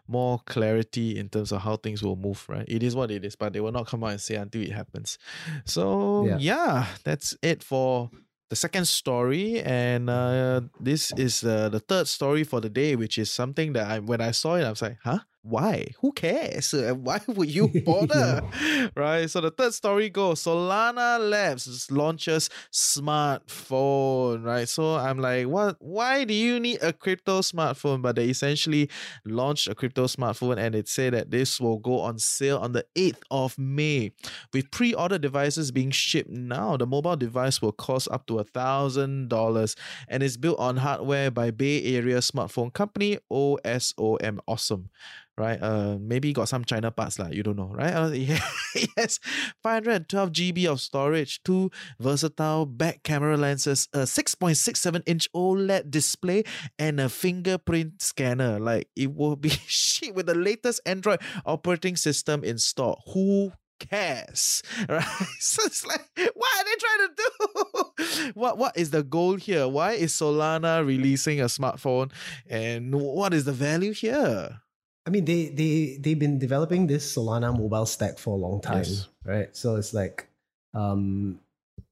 [0.07, 2.45] more clarity in terms of how things will move.
[2.47, 4.61] Right, it is what it is, but they will not come out and say until
[4.61, 5.17] it happens.
[5.65, 8.11] So yeah, yeah that's it for
[8.49, 13.17] the second story, and uh, this is uh, the third story for the day, which
[13.17, 15.87] is something that I when I saw it, I was like, huh why?
[15.99, 16.73] Who cares?
[17.03, 18.41] Why would you bother?
[18.61, 18.89] yeah.
[18.95, 19.29] Right.
[19.29, 24.45] So the third story goes Solana Labs launches smartphone.
[24.45, 24.69] Right.
[24.69, 25.75] So I'm like, what?
[25.79, 28.01] Why do you need a crypto smartphone?
[28.01, 28.89] But they essentially
[29.25, 32.85] launched a crypto smartphone, and it said that this will go on sale on the
[32.95, 34.13] 8th of May.
[34.53, 39.27] With pre-order devices being shipped now, the mobile device will cost up to a thousand
[39.27, 39.75] dollars,
[40.07, 44.39] and is built on hardware by Bay Area smartphone company OSOM.
[44.47, 44.89] Awesome
[45.37, 45.61] right?
[45.61, 47.27] Uh, maybe got some China parts lah.
[47.27, 47.93] You don't know, right?
[47.93, 48.09] Uh,
[48.97, 49.19] yes,
[49.61, 56.43] 512 GB of storage, two versatile back camera lenses, a 6.67 inch OLED display,
[56.77, 58.59] and a fingerprint scanner.
[58.59, 63.01] Like it will be shit with the latest Android operating system installed.
[63.13, 65.03] Who cares right
[65.39, 69.67] so it's like what are they trying to do what what is the goal here
[69.67, 72.09] why is solana releasing a smartphone
[72.47, 74.61] and what is the value here
[75.05, 78.85] I mean, they they they've been developing this Solana mobile stack for a long time,
[78.85, 79.07] yes.
[79.25, 79.55] right?
[79.55, 80.27] So it's like
[80.73, 81.39] um,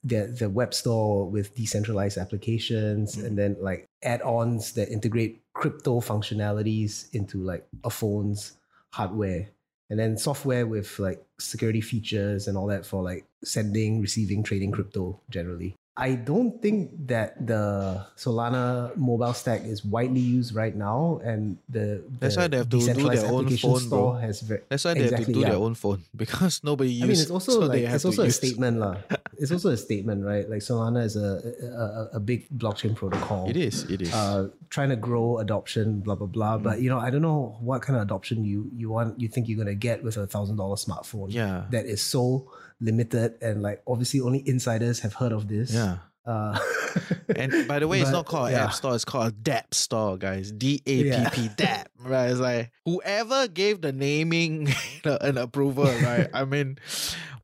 [0.03, 3.25] the the web store with decentralized applications, mm.
[3.25, 8.53] and then like add-ons that integrate crypto functionalities into like a phone's
[8.93, 9.49] hardware,
[9.89, 14.71] and then software with like security features and all that for like sending, receiving, trading
[14.71, 15.75] crypto generally.
[16.01, 22.01] I don't think that the Solana mobile stack is widely used right now, and the,
[22.09, 24.13] the that's why they have to do their own phone, bro.
[24.13, 25.49] Has very, that's why they exactly, have to do yeah.
[25.53, 27.03] their own phone because nobody uses.
[27.03, 28.35] I mean, it's also so like it's also a use.
[28.41, 28.97] statement, lah.
[29.37, 30.49] It's also a statement, right?
[30.49, 31.37] Like Solana is a,
[31.69, 33.47] a, a big blockchain protocol.
[33.47, 33.85] It is.
[33.85, 34.11] It is.
[34.11, 36.57] Uh, trying to grow adoption, blah blah blah.
[36.57, 36.63] Mm.
[36.63, 39.21] But you know, I don't know what kind of adoption you you want.
[39.21, 41.29] You think you're gonna get with a thousand dollar smartphone?
[41.29, 41.69] Yeah.
[41.69, 42.49] That is so
[42.81, 45.71] limited and like obviously only insiders have heard of this.
[45.71, 45.90] Yeah.
[46.25, 46.57] Uh,
[47.35, 48.65] and by the way, but, it's not called yeah.
[48.65, 50.51] App Store, it's called a DApp Store, guys.
[50.51, 51.85] D A P P DApp.
[51.99, 52.29] Right.
[52.29, 54.69] It's like whoever gave the naming
[55.03, 56.29] an approval, right?
[56.33, 56.77] I mean,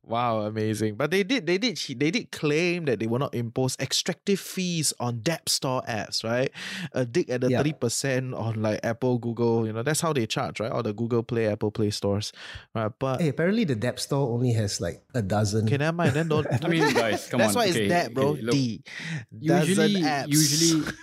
[0.08, 0.94] Wow, amazing!
[0.94, 4.94] But they did, they did, they did claim that they will not impose extractive fees
[4.98, 6.50] on App Store apps, right?
[6.92, 7.76] A dig at the thirty yeah.
[7.76, 9.66] percent on like Apple, Google.
[9.66, 10.72] You know, that's how they charge, right?
[10.72, 12.32] Or the Google Play, Apple Play stores,
[12.74, 12.90] right?
[12.98, 15.68] But hey, apparently the App Store only has like a dozen.
[15.68, 16.14] Can I mind?
[16.14, 16.46] Then don't.
[16.64, 17.62] I mean, guys, come that's on.
[17.62, 18.28] That's why okay, it's that, bro.
[18.28, 18.82] Okay, look, D.
[19.38, 20.28] Usually, apps.
[20.28, 20.92] usually.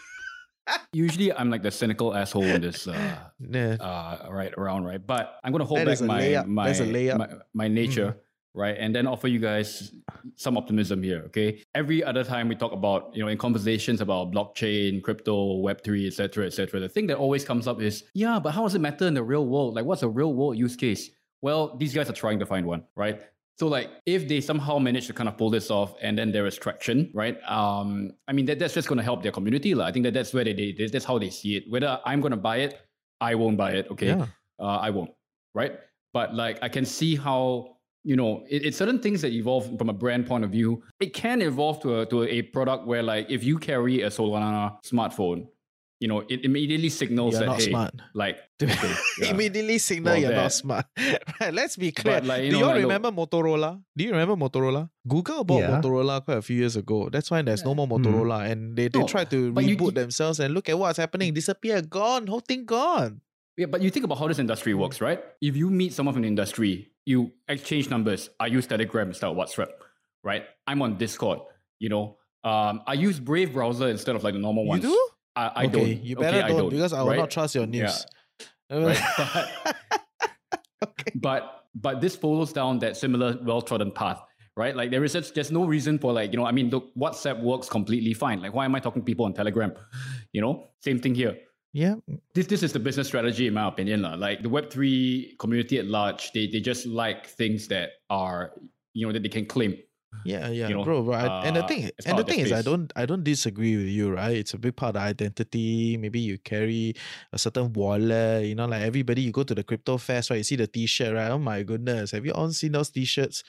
[0.91, 3.77] Usually, I'm like the cynical asshole in this, uh, yeah.
[3.79, 4.97] uh, right around, right?
[4.97, 8.15] But I'm gonna hold that back my, my, my, my nature.
[8.17, 8.24] Mm
[8.55, 8.75] right?
[8.79, 9.93] And then offer you guys
[10.35, 11.61] some optimism here, okay?
[11.75, 16.47] Every other time we talk about, you know, in conversations about blockchain, crypto, Web3, etc.,
[16.47, 19.13] etc., the thing that always comes up is, yeah, but how does it matter in
[19.13, 19.75] the real world?
[19.75, 21.11] Like, what's a real world use case?
[21.41, 23.21] Well, these guys are trying to find one, right?
[23.57, 26.45] So like if they somehow manage to kind of pull this off and then there
[26.45, 27.37] is traction, right?
[27.49, 29.73] Um, I mean that, that's just going to help their community.
[29.73, 29.89] Like.
[29.89, 31.63] I think that that's where they, they that's how they see it.
[31.69, 32.81] Whether I'm going to buy it,
[33.21, 33.87] I won't buy it.
[33.91, 34.25] Okay, yeah.
[34.59, 35.11] uh, I won't,
[35.53, 35.79] right?
[36.11, 37.74] But like I can see how
[38.05, 40.83] you know, it, it's certain things that evolve from a brand point of view.
[40.99, 44.77] It can evolve to a to a product where like if you carry a Solana
[44.85, 45.47] smartphone,
[45.99, 47.93] you know, it immediately signals You're that not hey, smart.
[48.13, 49.29] like okay, yeah.
[49.31, 50.85] Immediately signal Well, you're that- not smart.
[51.41, 52.19] right, let's be clear.
[52.21, 53.81] But, like, you Do you all like, look- remember Motorola?
[53.97, 54.89] Do you remember Motorola?
[55.07, 55.81] Google bought Yeah.
[55.81, 57.09] Motorola quite a few years ago.
[57.09, 57.93] That's why there's no more hmm.
[57.95, 58.49] Motorola.
[58.51, 61.33] And they, they No, tried to reboot you- themselves and look at what's happening.
[61.33, 63.21] Disappear, gone, whole thing gone.
[63.57, 65.23] Yeah, but you think about how this industry works, right?
[65.41, 68.29] If you meet someone from the industry, you exchange numbers.
[68.39, 69.69] I use Telegram instead of WhatsApp,
[70.23, 70.43] right?
[70.67, 71.39] I'm on Discord.
[71.79, 74.83] You know, um, I use Brave browser instead of like the normal You ones.
[74.83, 75.09] You do?
[75.37, 76.03] I, I okay, don't.
[76.03, 77.17] you better okay, don't, don't because I will right?
[77.17, 78.05] not trust your news.
[78.69, 78.97] Right,
[80.79, 84.21] but but but this follows down that similar well-trodden path,
[84.55, 84.75] right?
[84.75, 87.41] Like there is such, there's no reason for like you know I mean look WhatsApp
[87.41, 88.41] works completely fine.
[88.41, 89.73] Like why am I talking to people on Telegram?
[90.31, 91.37] You know, same thing here.
[91.75, 91.95] Yeah,
[92.33, 94.01] This this is the business strategy in my opinion.
[94.03, 98.53] Like the Web three community at large, they they just like things that are
[98.93, 99.75] you know that they can claim.
[100.23, 101.01] Yeah, yeah, know, bro.
[101.03, 103.05] Right, and the uh, thing, and the part of their thing is, I don't, I
[103.05, 104.35] don't disagree with you, right?
[104.37, 105.97] It's a big part of identity.
[105.97, 106.95] Maybe you carry
[107.31, 108.45] a certain wallet.
[108.45, 110.37] You know, like everybody, you go to the crypto fest, right?
[110.37, 111.29] You see the T-shirt, right?
[111.29, 113.43] Oh my goodness, have you all seen those T-shirts,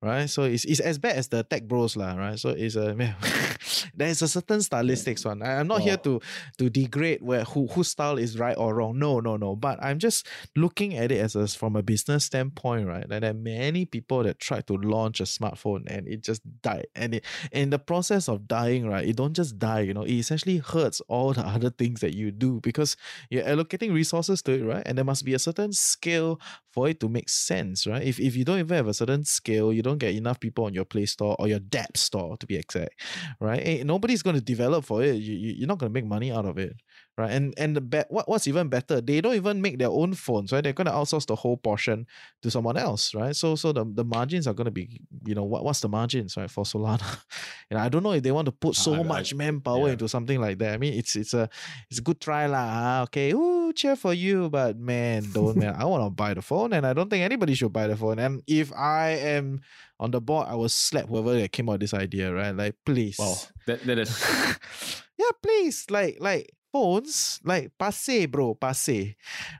[0.00, 0.28] right?
[0.28, 2.38] So it's it's as bad as the tech bros, lah, right?
[2.38, 3.14] So it's a man,
[3.94, 5.42] there is a certain stylistics one.
[5.42, 6.18] I, I'm not here Oh.
[6.18, 6.20] to
[6.58, 8.98] to degrade where who whose style is right or wrong.
[8.98, 9.54] No, no, no.
[9.56, 13.08] But I'm just looking at it as a, from a business standpoint, right?
[13.08, 16.86] Like there are many people that try to launch a smartphone and it just died.
[16.94, 20.12] And it, in the process of dying, right, it don't just die, you know, it
[20.12, 22.96] essentially hurts all the other things that you do because
[23.30, 24.82] you're allocating resources to it, right?
[24.86, 28.02] And there must be a certain scale for it to make sense, right?
[28.02, 30.74] If if you don't even have a certain scale, you don't get enough people on
[30.74, 33.00] your Play Store or your DApp Store to be exact,
[33.40, 33.60] right?
[33.62, 35.16] Eh, nobody's going to develop for it.
[35.16, 36.74] You, you you're not going to make money out of it,
[37.18, 37.30] right?
[37.30, 40.52] And and the be- what what's even better, they don't even make their own phones,
[40.52, 40.62] right?
[40.64, 42.06] They're going to outsource the whole portion
[42.42, 43.34] to someone else, right?
[43.36, 46.36] So so the, the margins are going to be, you know, what what's the margins,
[46.36, 47.18] right, for Solana?
[47.70, 49.92] and I don't know if they want to put so I- I- much manpower yeah.
[49.92, 50.74] into something like that.
[50.74, 51.48] I mean, it's it's a
[51.90, 52.58] it's a good try lah.
[52.64, 55.74] ah, Okay, ooh, cheer for you, but man, don't man.
[55.76, 58.18] I want to buy the phone, and I don't think anybody should buy the phone.
[58.18, 59.60] And if I am
[60.00, 62.54] on the board, I will slap whoever that came up with this idea, right?
[62.56, 64.10] Like, please, Wow, that that is
[65.18, 69.16] yeah, please, like like phones, like passe, bro, passe,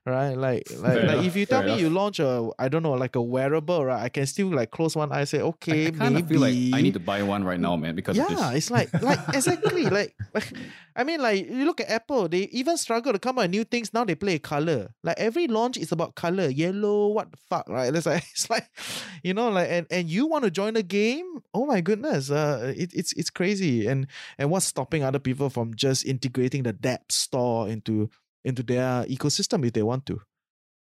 [0.06, 0.32] right?
[0.42, 2.92] Like like, Fair like enough, if you tell me you launch a I don't know
[2.92, 4.02] like a wearable, right?
[4.02, 6.28] I can still like close one eye, say okay, I, kind maybe.
[6.34, 8.92] feel like I need to buy one right now, man, because of Yeah, it's like
[9.02, 10.52] like exactly like, like
[10.96, 13.64] I mean like you look at Apple, they even struggle to come out with new
[13.64, 13.92] things.
[13.92, 14.92] Now they play color.
[15.02, 17.08] Like every launch is about color, yellow.
[17.08, 17.94] What the fuck, right?
[17.94, 18.68] It's like it's like,
[19.22, 21.42] you know, like and, and you want to join the game?
[21.54, 23.86] Oh my goodness, uh, it, it's it's crazy.
[23.86, 24.06] And
[24.38, 26.72] and what's stopping other people from just integrating the
[27.02, 28.08] DApp store into
[28.44, 30.20] into their ecosystem if they want to,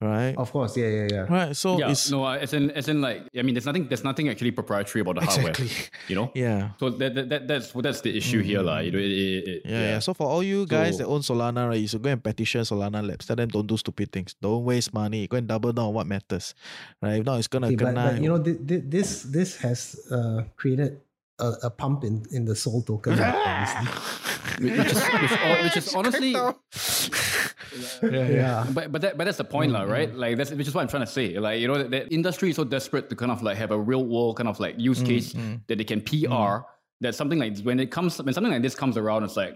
[0.00, 0.34] right?
[0.36, 1.26] Of course, yeah, yeah, yeah.
[1.28, 1.56] Right.
[1.56, 4.04] So yeah, it's no, uh, as in as in like I mean, there's nothing there's
[4.04, 5.50] nothing actually proprietary about the hardware.
[5.50, 5.68] exactly.
[6.08, 6.70] You know, Yeah.
[6.80, 8.78] so that, that, that that's that's the issue here, lah.
[8.80, 9.98] You know, it, it, it, Yeah, yeah.
[10.00, 13.04] So for all you guys that own Solana, right, you should go and petition Solana
[13.06, 13.26] Labs.
[13.26, 14.34] Tell them don't do stupid things.
[14.40, 15.26] Don't waste money.
[15.28, 16.54] Go and double down on what matters.
[17.02, 17.20] Right?
[17.20, 18.16] If not, it's gonna Okay, but, kena.
[18.16, 21.00] but you know, th- th- this this has uh, created
[21.38, 23.12] a, a pump in, in the SOL token.
[24.54, 24.78] obviously.
[24.78, 26.30] which is which, is- which is honestly.
[28.02, 28.66] yeah, yeah.
[28.72, 30.08] But but that but that's the point, lah, right?
[30.08, 30.18] Mm-hmm.
[30.18, 31.38] Like that's which is what I'm trying to say.
[31.38, 33.78] Like you know, the, the industry is so desperate to kind of like have a
[33.78, 35.56] real world kind of like use case mm-hmm.
[35.66, 36.26] that they can PR.
[36.26, 36.68] Mm-hmm.
[37.00, 39.54] That something like when it comes when something like this comes around, it's like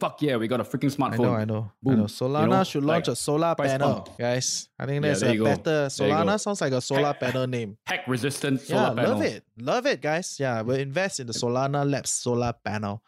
[0.00, 1.22] fuck yeah, we got a freaking I smartphone.
[1.22, 1.70] know, I know.
[1.70, 1.96] I Boom.
[1.96, 2.02] know.
[2.02, 4.18] You Solana know, should launch like, a solar panel, pump.
[4.18, 4.68] guys.
[4.78, 5.62] I think Yeah, that's there a better.
[5.88, 6.20] There you go.
[6.24, 7.76] Solana sounds like a solar panel name.
[7.86, 9.10] Hack resistant solar Yeah, panel.
[9.12, 10.36] love it, love it, guys.
[10.40, 13.02] Yeah, we'll invest in the Solana Labs solar panel,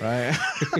[0.00, 0.34] right?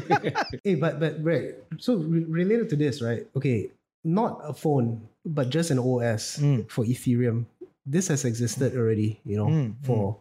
[0.64, 1.54] Hey, but but right.
[1.78, 3.26] So re- related to this, right?
[3.36, 3.70] Okay,
[4.04, 6.70] not a phone, but just an OS Mm.
[6.70, 7.46] for Ethereum.
[7.84, 10.18] This has existed already, you know, Mm, for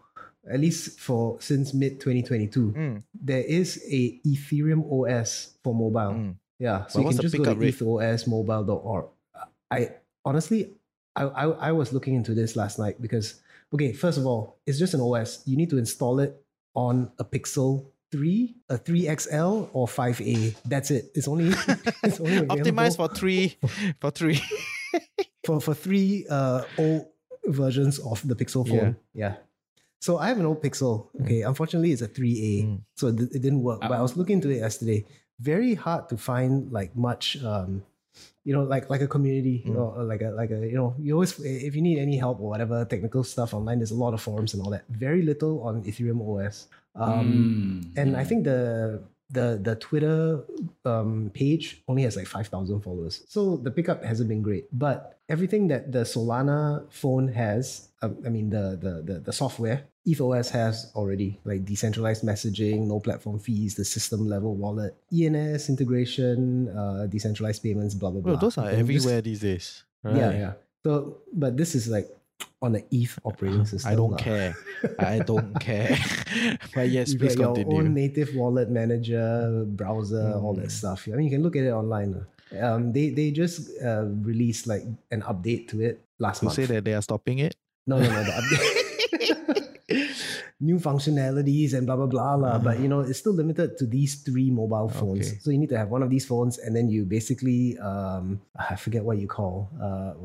[0.52, 2.72] at least for since mid 2022.
[2.72, 3.04] Mm.
[3.14, 6.14] There is a Ethereum OS for mobile.
[6.14, 6.36] Mm.
[6.60, 9.06] Yeah, so you can just go to ethosmobile.org.
[9.72, 9.90] I
[10.24, 10.72] honestly,
[11.16, 13.42] I, I I was looking into this last night because
[13.74, 15.44] okay, first of all, it's just an OS.
[15.46, 16.42] You need to install it
[16.76, 20.56] on a Pixel 3, a 3XL or 5A.
[20.66, 21.12] That's it.
[21.16, 21.50] It's only
[22.04, 23.58] it's only Optimized for three,
[24.00, 24.42] for three.
[25.46, 27.08] for for three uh old
[27.46, 28.96] versions of the Pixel phone.
[29.14, 29.36] Yeah.
[30.06, 30.94] So I have an old Pixel.
[31.22, 32.80] Okay, unfortunately, it's a 3A, Mm.
[33.00, 33.80] so it, it didn't work.
[33.90, 35.00] but I was looking into it yesterday.
[35.52, 37.70] Very hard to find like much, um,
[38.48, 41.12] you know, like like a community, you know, like a like a you know, you
[41.18, 41.32] always
[41.68, 44.52] if you need any help or whatever technical stuff online, there's a lot of forums
[44.54, 44.86] and all that.
[45.06, 46.56] Very little on Ethereum OS.
[46.96, 47.98] Um, Mm.
[48.00, 48.60] and I think the
[49.30, 50.44] the the Twitter
[50.86, 54.66] um, page only has like five thousand followers, so the pickup hasn't been great.
[54.72, 59.86] But everything that the Solana phone has, um, I mean the, the the the software,
[60.06, 66.70] ETHOS has already like decentralized messaging, no platform fees, the system level wallet, ENS integration,
[66.70, 68.34] uh, decentralized payments, blah blah blah.
[68.34, 69.84] Well, those are And just- everywhere these days.
[70.04, 70.18] Right?
[70.18, 70.54] Yeah, yeah.
[70.86, 72.06] So, but this is like
[72.66, 73.92] on the ETH operating system.
[73.92, 74.18] I don't lah.
[74.18, 74.52] care.
[75.00, 75.94] I don't care.
[76.76, 80.62] but yes, you please get your own native wallet manager, browser, all Mm.
[80.66, 81.08] that stuff.
[81.08, 82.26] I mean, you can look at it online.
[82.60, 86.56] Um, they they just uh, released like an update to it last to month.
[86.56, 87.56] say that they are stopping it.
[87.88, 88.85] no, no, no, the update.
[90.62, 92.58] New functionalities and blah blah blah lah.
[92.60, 95.28] But you know, it's still limited to these three mobile phones.
[95.28, 95.40] Okay.
[95.44, 98.76] So you need to have one of these phones, and then you basically um, I
[98.80, 100.16] forget what you call uh,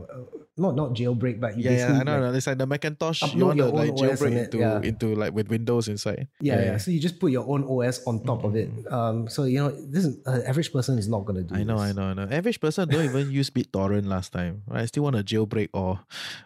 [0.61, 2.13] not not jailbreak, but you Yeah, yeah, basically I know.
[2.13, 3.21] like- no, It's like the Macintosh.
[3.35, 4.81] You want to like jailbreak into yeah.
[4.85, 6.29] into like with Windows inside.
[6.39, 8.69] Yeah, yeah, So you just put your own OS on top of it.
[8.71, 8.93] Mm.
[8.93, 11.57] Um, so you know, this is, uh, average person is not gonna do.
[11.57, 11.91] I know, this.
[11.91, 12.29] I know, I know.
[12.31, 14.63] Average person don't even use BitTorrent last time.
[14.71, 15.99] I still want a jailbreak or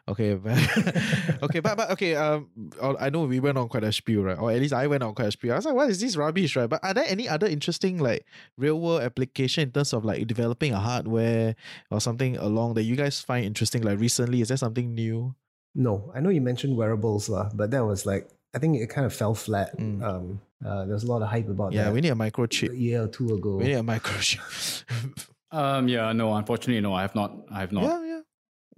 [0.08, 0.56] okay, but
[1.50, 2.14] okay, but but okay.
[2.14, 2.48] Um,
[2.80, 4.38] I know we went on quite a spiel, right?
[4.38, 5.52] Or at least I went on quite a spiel.
[5.52, 6.70] I was like, what is this rubbish, right?
[6.70, 8.22] But are there any other interesting like
[8.56, 11.56] real world application in terms of like developing a hardware
[11.90, 13.82] or something along that you guys find interesting?
[13.82, 15.34] Like recently, is there something new?
[15.74, 19.04] No, I know you mentioned wearables, lah, but that was like I think it kind
[19.06, 19.74] of fell flat.
[19.76, 19.98] Mm.
[20.06, 22.16] Um, uh, there was a lot of hype about Yeah, that we need a a
[22.16, 22.70] microchip.
[22.78, 23.56] year or two ago.
[23.58, 24.84] We need a microchip.
[25.54, 27.30] Um, yeah, no, unfortunately, no, I have not.
[27.48, 27.84] I have not.
[27.84, 28.13] yeah, yeah.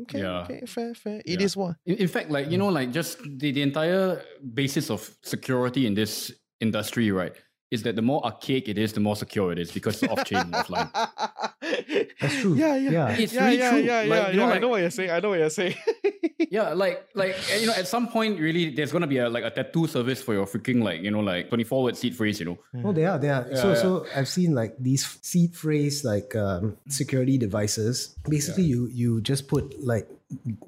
[0.03, 0.43] Okay, Yeah.
[0.45, 1.23] okay, fair, fair.
[1.25, 1.45] It Yeah.
[1.47, 1.77] is what.
[1.87, 4.23] In, in fact, like you know, like just the, the entire
[4.55, 7.35] basis of security in this industry, right,
[7.71, 10.25] is that the more archaic it is, the more secure it is because it's off
[10.25, 10.91] chain, offline.
[12.21, 12.55] That's true.
[12.55, 12.91] Yeah, yeah.
[12.91, 13.09] Yeah.
[13.17, 13.79] It's yeah, really yeah, true.
[13.81, 14.55] yeah, Like, yeah, you know, yeah.
[14.55, 15.11] I know what you're saying.
[15.11, 15.75] I know what you're saying.
[16.51, 19.51] Yeah, like like you know, at some point, really, there's gonna be a like a
[19.51, 22.47] tattoo service for your freaking like you know like twenty four word seed phrase, you
[22.47, 22.59] know.
[22.85, 23.19] Oh, they are.
[23.19, 23.45] They are.
[23.57, 28.15] so, Yeah, so I've seen like these seed phrase like um, security devices.
[28.29, 30.09] Basically, you you just put like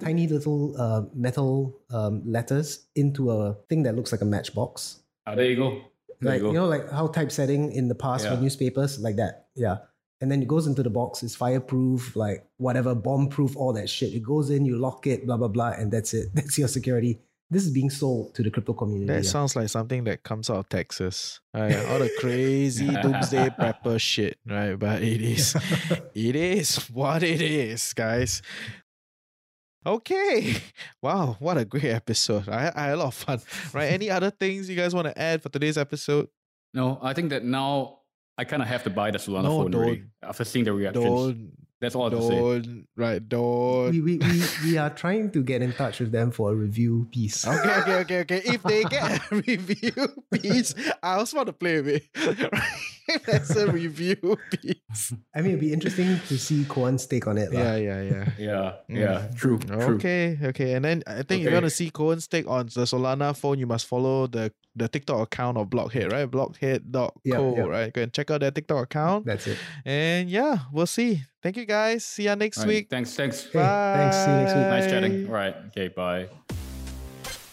[0.00, 5.00] tiny little uh, metal um, letters into a thing that looks like a matchbox.
[5.26, 5.82] Ah, there you go.
[6.20, 9.46] There like you you, know like how typesetting in the past for newspapers like that
[9.54, 9.78] yeah
[10.20, 13.88] and then it goes into the box it's fireproof like whatever bomb proof all that
[13.88, 16.68] shit it goes in you lock it blah blah blah and that's it that's your
[16.68, 19.30] security this is being sold to the crypto community That yeah.
[19.30, 21.40] sounds like something that comes out of Texas.
[21.54, 21.74] Right?
[21.86, 24.74] All the crazy doomsday prepper shit, right?
[24.74, 25.56] But it is
[26.14, 28.42] it is what it is, guys.
[29.86, 30.56] Okay.
[31.00, 32.48] Wow, what a great episode.
[32.48, 33.40] I, I had a lot of fun.
[33.72, 33.92] Right?
[33.92, 36.28] Any other things you guys want to add for today's episode?
[36.74, 38.00] No, I think that now
[38.36, 41.04] I kind of have to buy the Solana No, phone already after seeing the reactions.
[41.04, 42.34] Don't That's all I have to say.
[42.40, 46.30] don't right, don't we, we, we, we are trying to get in touch with them
[46.32, 48.42] for a review piece Okay, okay, okay, okay.
[48.44, 49.94] If they get a review
[50.32, 52.04] piece, I also want to play with it.
[53.08, 53.24] Right?
[53.24, 55.14] That's a review piece.
[55.34, 57.72] i mean it'd be interesting to see Koan's take on it lah.
[57.72, 58.24] Yeah, yeah, yeah.
[58.38, 59.00] Yeah, Mm.
[59.00, 59.96] yeah, true, true.
[59.96, 60.74] Okay, okay.
[60.76, 61.54] And then I think if you Okay.
[61.56, 65.24] want to see Cohen's take on the Solana phone, you must follow the the TikTok
[65.24, 66.28] account of Blockhead, right?
[66.30, 67.62] Blockhead.co, Yeah, yeah.
[67.64, 67.92] right?
[67.92, 69.24] Go and check out their TikTok account.
[69.24, 71.22] that's it And yeah, we'll see.
[71.42, 72.04] Thank you guys.
[72.04, 72.90] See ya next All right, week.
[72.90, 73.46] Thanks, thanks.
[73.46, 74.16] Okay, thanks.
[74.16, 74.66] See you next week.
[74.66, 75.26] Nice chatting.
[75.26, 75.54] All right.
[75.68, 76.28] Okay, bye.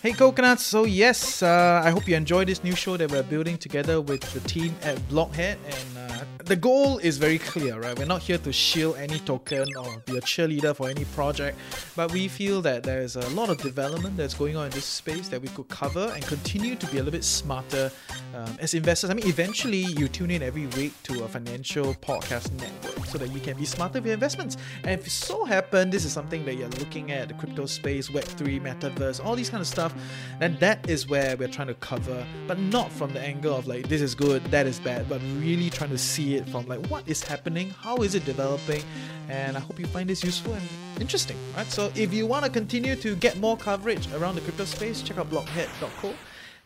[0.06, 3.58] Hey coconuts, so yes, uh, I hope you enjoy this new show that we're building
[3.58, 5.58] together with the team at Blockhead.
[5.65, 7.98] And uh, the goal is very clear, right?
[7.98, 11.58] We're not here to shield any token or be a cheerleader for any project,
[11.96, 15.28] but we feel that there's a lot of development that's going on in this space
[15.30, 17.91] that we could cover and continue to be a little bit smarter
[18.36, 19.10] um, as investors.
[19.10, 23.32] I mean, eventually you tune in every week to a financial podcast network so that
[23.32, 24.58] you can be smarter with your investments.
[24.84, 28.10] And if it so happen this is something that you're looking at, the crypto space,
[28.10, 29.94] Web3, metaverse, all these kind of stuff,
[30.39, 33.88] then that is where we're trying to cover, but not from the angle of like
[33.88, 37.08] this is good, that is bad, but really trying to see it from like what
[37.08, 38.84] is happening, how is it developing,
[39.29, 40.67] and I hope you find this useful and
[40.99, 41.38] interesting.
[41.55, 41.67] Right?
[41.67, 45.17] So if you want to continue to get more coverage around the crypto space, check
[45.17, 46.13] out blockhead.co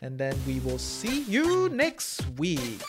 [0.02, 2.82] and then we will see you next week.